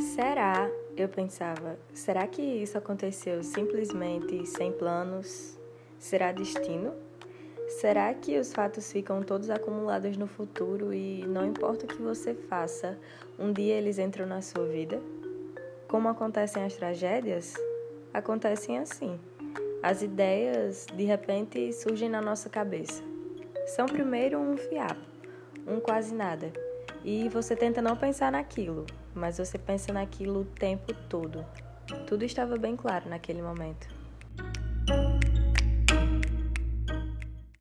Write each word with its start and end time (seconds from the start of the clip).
Será, 0.00 0.70
eu 0.96 1.10
pensava, 1.10 1.78
será 1.92 2.26
que 2.26 2.40
isso 2.40 2.78
aconteceu 2.78 3.42
simplesmente 3.42 4.46
sem 4.46 4.72
planos? 4.72 5.58
Será 5.98 6.32
destino? 6.32 6.94
Será 7.68 8.12
que 8.14 8.38
os 8.38 8.50
fatos 8.50 8.90
ficam 8.90 9.22
todos 9.22 9.50
acumulados 9.50 10.16
no 10.16 10.26
futuro 10.26 10.94
e 10.94 11.26
não 11.26 11.44
importa 11.44 11.84
o 11.84 11.88
que 11.88 12.00
você 12.00 12.34
faça, 12.34 12.98
um 13.38 13.52
dia 13.52 13.74
eles 13.74 13.98
entram 13.98 14.26
na 14.26 14.40
sua 14.40 14.66
vida? 14.66 15.02
Como 15.86 16.08
acontecem 16.08 16.64
as 16.64 16.74
tragédias? 16.74 17.54
Acontecem 18.12 18.78
assim. 18.78 19.20
As 19.82 20.00
ideias 20.00 20.86
de 20.94 21.04
repente 21.04 21.74
surgem 21.74 22.08
na 22.08 22.22
nossa 22.22 22.48
cabeça. 22.48 23.02
São 23.66 23.84
primeiro 23.84 24.38
um 24.38 24.56
fiapo, 24.56 25.04
um 25.66 25.78
quase 25.78 26.14
nada. 26.14 26.50
E 27.04 27.28
você 27.28 27.56
tenta 27.56 27.80
não 27.80 27.96
pensar 27.96 28.30
naquilo, 28.30 28.84
mas 29.14 29.38
você 29.38 29.58
pensa 29.58 29.92
naquilo 29.92 30.40
o 30.40 30.44
tempo 30.44 30.92
todo. 31.08 31.44
Tudo 32.06 32.24
estava 32.24 32.56
bem 32.56 32.76
claro 32.76 33.08
naquele 33.08 33.40
momento. 33.40 33.99